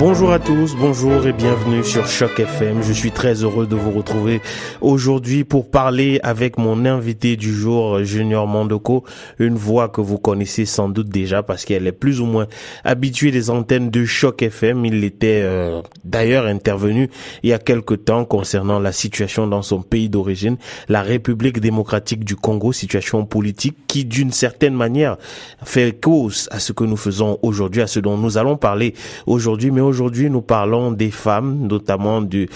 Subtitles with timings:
[0.00, 2.82] Bonjour à tous, bonjour et bienvenue sur Choc FM.
[2.82, 4.40] Je suis très heureux de vous retrouver
[4.80, 9.04] aujourd'hui pour parler avec mon invité du jour, Junior Mondoko,
[9.38, 12.46] une voix que vous connaissez sans doute déjà parce qu'elle est plus ou moins
[12.82, 14.86] habituée des antennes de Choc FM.
[14.86, 17.10] Il était euh, d'ailleurs intervenu
[17.42, 20.56] il y a quelque temps concernant la situation dans son pays d'origine,
[20.88, 25.18] la République démocratique du Congo, situation politique qui d'une certaine manière
[25.62, 28.94] fait cause à ce que nous faisons aujourd'hui, à ce dont nous allons parler
[29.26, 32.46] aujourd'hui, aujourd'hui, nous parlons des femmes, notamment de,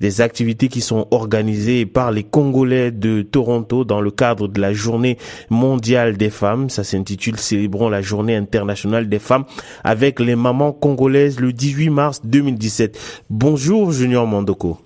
[0.00, 4.72] des activités qui sont organisées par les Congolais de Toronto dans le cadre de la
[4.72, 5.18] journée
[5.50, 6.70] mondiale des femmes.
[6.70, 9.44] Ça s'intitule Célébrons la journée internationale des femmes
[9.82, 13.24] avec les mamans congolaises le 18 mars 2017.
[13.28, 14.78] Bonjour Junior Mondoko.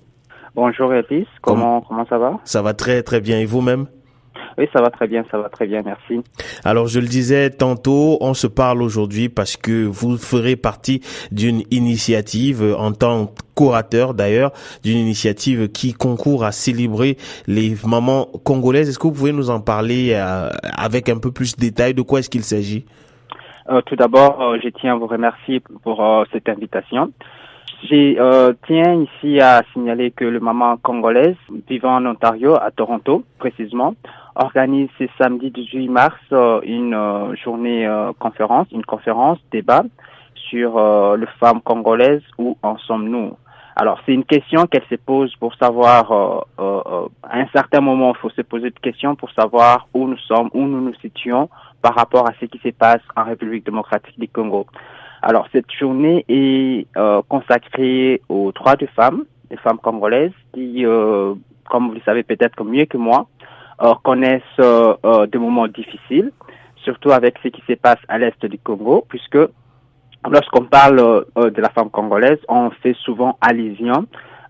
[0.55, 2.39] Bonjour Elvis, comment, comment ça va?
[2.43, 3.87] Ça va très très bien et vous-même?
[4.59, 6.21] Oui, ça va très bien, ça va très bien, merci.
[6.65, 11.63] Alors, je le disais tantôt, on se parle aujourd'hui parce que vous ferez partie d'une
[11.71, 14.51] initiative en tant qu'orateur d'ailleurs,
[14.83, 17.17] d'une initiative qui concourt à célébrer
[17.47, 18.89] les mamans congolaises.
[18.89, 22.01] Est-ce que vous pouvez nous en parler euh, avec un peu plus de détails de
[22.01, 22.85] quoi est-ce qu'il s'agit?
[23.69, 27.13] Euh, Tout d'abord, euh, je tiens à vous remercier pour euh, cette invitation.
[27.83, 31.37] Je euh, tiens ici à signaler que le maman congolaise
[31.69, 33.95] vivant en Ontario, à Toronto précisément,
[34.39, 37.87] organise ce samedi 18 mars euh, une euh, journée
[38.19, 39.83] conférence, une conférence débat
[40.49, 43.35] sur le femme congolaise, où en sommes-nous?
[43.81, 48.11] Alors, c'est une question qu'elle se pose pour savoir, euh, euh, à un certain moment,
[48.13, 51.47] il faut se poser une question pour savoir où nous sommes, où nous nous situons
[51.81, 54.67] par rapport à ce qui se passe en République démocratique du Congo.
[55.21, 61.35] Alors, cette journée est euh, consacrée aux droits des femmes, des femmes congolaises, qui, euh,
[61.69, 63.38] comme vous le savez peut-être mieux que moi, euh,
[64.03, 64.41] connaissent
[65.31, 66.31] des moments difficiles,
[66.77, 69.37] surtout avec ce qui se passe à l'est du Congo, puisque
[70.29, 74.05] lorsqu'on parle de la femme congolaise, on fait souvent allusion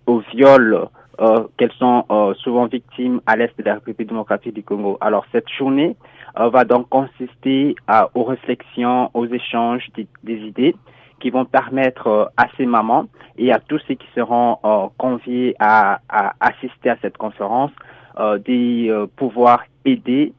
[0.07, 0.89] au viol
[1.21, 4.97] euh, qu'elles sont euh, souvent victimes à l'est de la République démocratique du Congo.
[5.01, 5.97] Alors cette journée
[6.39, 10.77] euh, va donc consister à, aux réflexions, aux échanges des, des idées
[11.19, 16.31] qui vont permettre à ces mamans et à tous ceux qui seront conviés à, à,
[16.39, 17.71] assister à cette conférence
[18.19, 20.33] de pouvoir aider,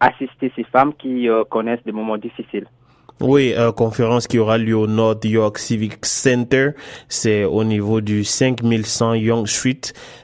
[0.00, 2.66] assister ces femmes qui connaissent des moments difficiles.
[3.18, 6.72] Oui, euh, conférence qui aura lieu au North York Civic Center.
[7.08, 9.80] C'est au niveau du 5100 Young Street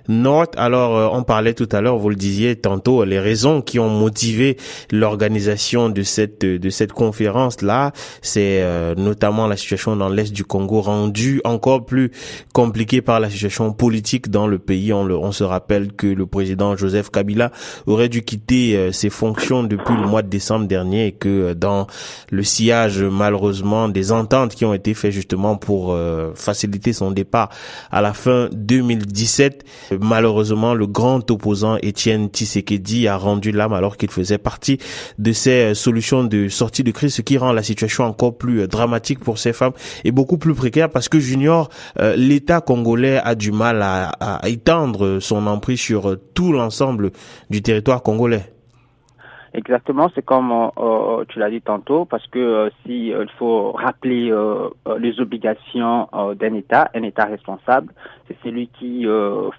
[0.09, 0.53] North.
[0.59, 3.89] Alors, euh, on parlait tout à l'heure, vous le disiez tantôt, les raisons qui ont
[3.89, 4.59] motivé
[4.91, 10.45] l'organisation de cette de cette conférence là, c'est euh, notamment la situation dans l'est du
[10.45, 12.11] Congo rendue encore plus
[12.53, 14.93] compliquée par la situation politique dans le pays.
[14.93, 17.53] On, le, on se rappelle que le président Joseph Kabila
[17.87, 21.87] aurait dû quitter euh, ses fonctions depuis le mois de décembre dernier et que dans
[22.31, 27.49] le sillage malheureusement des ententes qui ont été faites justement pour euh, faciliter son départ
[27.91, 29.65] à la fin 2017.
[30.01, 34.79] Malheureusement, le grand opposant Étienne Tshisekedi a rendu l'âme alors qu'il faisait partie
[35.19, 38.61] de ces euh, solutions de sortie de crise, ce qui rend la situation encore plus
[38.61, 39.73] euh, dramatique pour ces femmes
[40.05, 41.69] et beaucoup plus précaire parce que Junior,
[42.17, 47.13] l'État congolais a du mal à, à étendre son emprise sur tout l'ensemble
[47.51, 48.52] du territoire congolais.
[49.55, 53.73] Exactement, c'est comme euh, euh, tu l'as dit tantôt, parce que euh, si il faut
[53.73, 54.33] rappeler
[54.99, 57.93] les obligations d'un État, un État responsable,
[58.27, 59.07] c'est celui qui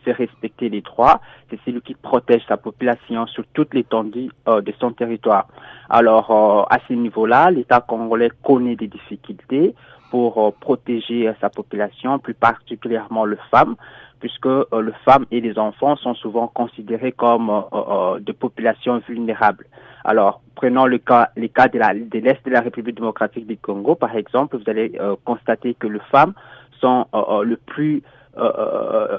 [0.04, 4.92] fait respecter les droits, c'est celui qui protège sa population sur toute l'étendue de son
[4.92, 5.48] territoire.
[5.90, 6.32] Alors
[6.70, 9.76] à ce niveau-là, l'État congolais connaît des difficultés
[10.10, 13.76] pour protéger sa population, plus particulièrement les femmes,
[14.24, 19.02] puisque euh, les femmes et les enfants sont souvent considérés comme euh, euh, de populations
[19.06, 19.66] vulnérables.
[20.06, 23.96] Alors, prenons le cas, les cas de l'Est de, de la République démocratique du Congo,
[23.96, 26.34] par exemple, vous allez constater que les femmes
[26.80, 28.02] sont le plus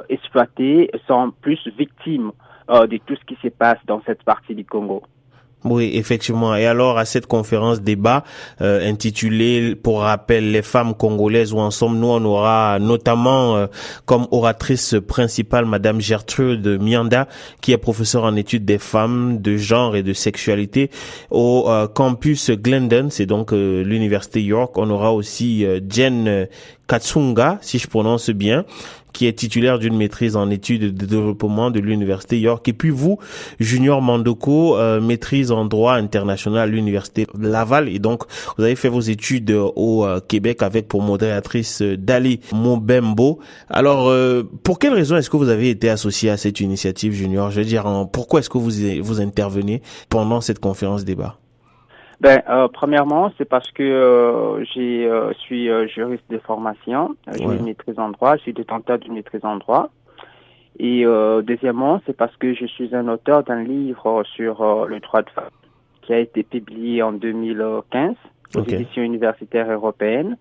[0.09, 2.33] exploitées, sont plus victimes
[2.69, 5.03] de tout ce qui se passe dans cette partie du Congo.
[5.65, 6.55] Oui, effectivement.
[6.55, 8.23] Et alors, à cette conférence débat
[8.61, 13.67] euh, intitulée, pour rappel, les femmes congolaises, où en sommes-nous On aura notamment euh,
[14.05, 17.29] comme oratrice principale Madame Gertrude Mianda,
[17.63, 20.91] qui est professeure en études des femmes, de genre et de sexualité
[21.31, 24.77] au euh, campus Glendon, c'est donc l'université York.
[24.77, 26.47] On aura aussi Jen
[26.87, 28.65] Katsunga, si je prononce bien,
[29.15, 32.69] qui est titulaire d'une maîtrise en études de développement de l'université York.
[32.69, 33.19] Et puis vous,
[33.61, 37.89] Junior Mandoko, euh, maîtrise en droit international à l'université Laval.
[37.89, 38.25] Et donc,
[38.59, 43.39] vous avez fait vos études au euh, Québec avec pour modératrice Dali Mobembo.
[43.71, 44.13] Alors,
[44.65, 47.51] pour quelle raison est-ce que vous avez été associé à cette initiative, Junior?
[47.53, 48.73] Je veux dire, pourquoi est-ce que vous,
[49.03, 51.39] vous intervenez pendant cette conférence débat?
[52.25, 57.45] Ben, euh, premièrement, c'est parce que euh, j'ai euh, suis euh, juriste de formation, j'ai
[57.45, 59.91] une maîtrise en droit, je suis détenteur d'une maîtrise en droit.
[60.79, 61.05] Et
[61.43, 65.51] deuxièmement, c'est parce que je suis un auteur d'un livre sur le droit de femme
[66.03, 68.15] qui a été publié en 2015
[68.57, 70.37] aux éditions universitaires européennes.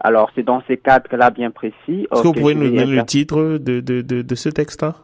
[0.00, 2.06] Alors, c'est dans ces cadres-là bien précis.
[2.10, 4.94] Est-ce que vous pouvez nous donner le titre de, de, de, de ce texte-là?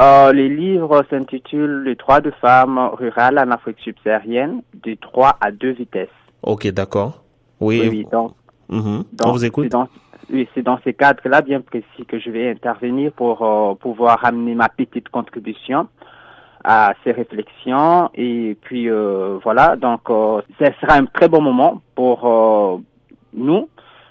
[0.00, 5.50] Euh, les livres s'intitulent Les droits de femmes rurales en Afrique subsaharienne, de 3 à
[5.50, 6.08] 2 vitesses.
[6.42, 7.22] Ok, d'accord.
[7.60, 8.32] Oui, oui, donc,
[8.70, 9.04] mhm.
[9.22, 9.74] on vous écoute.
[10.30, 14.54] oui, c'est dans ces cadres-là bien précis que je vais intervenir pour euh, pouvoir amener
[14.54, 15.88] ma petite contribution
[16.64, 18.08] à ces réflexions.
[18.14, 22.80] Et puis, euh, voilà, donc, euh, ce sera un très bon moment pour
[23.34, 23.68] nous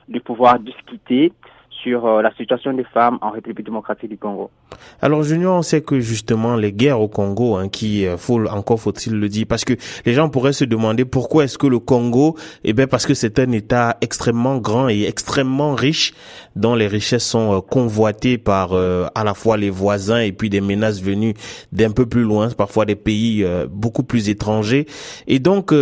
[0.08, 1.34] de pouvoir discuter
[1.70, 4.52] sur la situation des femmes en République démocratique du Congo.
[5.01, 8.80] Alors Junior, on sait que justement les guerres au Congo, hein, qui euh, faut encore
[8.80, 9.74] faut-il le dire, parce que
[10.06, 13.39] les gens pourraient se demander pourquoi est-ce que le Congo, eh bien parce que c'est
[13.39, 16.13] un État extrêmement grand et extrêmement riche,
[16.56, 20.62] dont les richesses sont euh, convoitées par à la fois les voisins et puis des
[20.62, 21.33] menaces venues
[21.71, 24.86] d'un peu plus loin, parfois des pays beaucoup plus étrangers.
[25.27, 25.74] Et donc,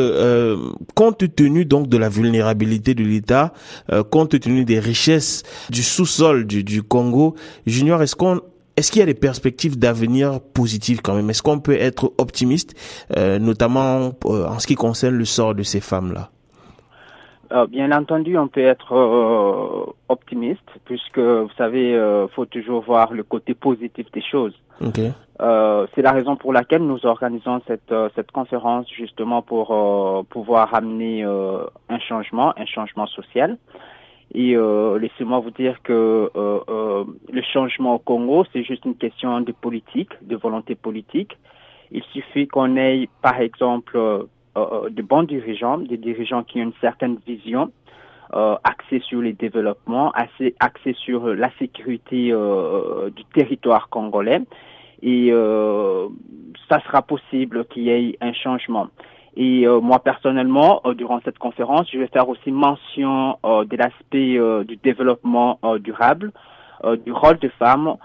[0.95, 3.53] compte tenu donc de la vulnérabilité de l'État,
[4.09, 7.35] compte tenu des richesses du sous-sol du, du Congo.
[7.65, 8.41] Junior, est-ce qu'on
[8.77, 11.29] est-ce qu'il y a des perspectives d'avenir positives quand même?
[11.31, 12.75] Est-ce qu'on peut être optimiste,
[13.17, 16.29] euh, notamment euh, en ce qui concerne le sort de ces femmes-là?
[17.51, 23.23] Euh, Bien entendu, on peut être optimiste, puisque vous savez, il faut toujours voir le
[23.23, 24.53] côté positif des choses.
[24.79, 25.11] Okay.
[25.39, 29.67] C'est la raison pour laquelle nous organisons cette, cette conférence, justement pour
[30.29, 33.57] pouvoir amener un changement, un changement social.
[34.39, 38.95] Et euh, laissez-moi vous dire que euh, euh, le changement au Congo, c'est juste une
[38.95, 41.35] question de politique, de volonté politique.
[41.89, 43.97] Il suffit qu'on ait, par exemple,
[44.55, 47.71] de bons dirigeants, des dirigeants qui ont une certaine vision,
[48.31, 52.31] axés sur les développements, axés sur la sécurité
[53.15, 54.41] du territoire congolais.
[55.01, 55.31] Et
[56.69, 58.89] ça sera possible qu'il y ait un changement.
[59.39, 63.77] Et euh, moi personnellement, euh, durant cette conférence, je vais faire aussi mention euh, de
[63.77, 66.31] l'aspect du développement durable,
[67.05, 67.95] du rôle des femmes,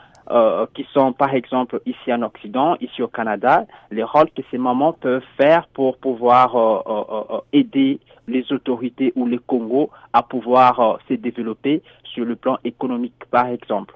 [0.75, 4.93] qui sont par exemple ici en Occident, ici au Canada, les rôles que ces mamans
[4.93, 7.99] peuvent faire pour pouvoir aider
[8.29, 13.95] les autorités ou les Congo à pouvoir se développer sur le plan économique par exemple.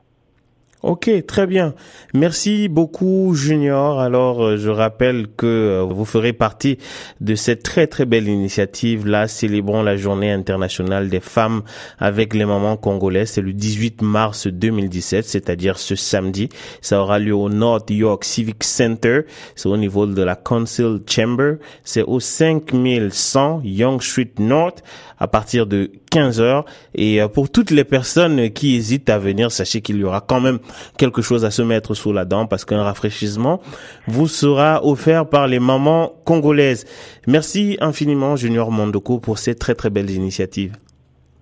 [0.83, 1.75] Ok, très bien.
[2.13, 3.99] Merci beaucoup, Junior.
[3.99, 6.77] Alors, euh, je rappelle que euh, vous ferez partie
[7.23, 11.63] de cette très très belle initiative là, célébrons la Journée internationale des femmes
[11.99, 13.31] avec les mamans congolaises.
[13.31, 16.51] C'est le 18 mars 2017, c'est-à-dire ce samedi.
[16.83, 19.23] Ça aura lieu au North York Civic Center.
[19.55, 21.55] C'est au niveau de la Council Chamber.
[21.85, 24.83] C'est au 5100 Young Street North
[25.19, 26.65] à partir de 15 heures.
[26.95, 30.41] Et euh, pour toutes les personnes qui hésitent à venir, sachez qu'il y aura quand
[30.41, 30.59] même
[30.97, 33.61] quelque chose à se mettre sous la dent parce qu'un rafraîchissement
[34.07, 36.87] vous sera offert par les mamans congolaises.
[37.27, 40.77] Merci infiniment Junior Mondoko pour ces très très belles initiatives.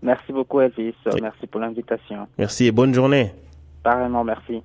[0.02, 0.94] Merci beaucoup Elvis.
[1.22, 2.26] Merci pour l'invitation.
[2.38, 3.32] Merci et bonne journée.
[3.84, 4.62] Pareillement, merci.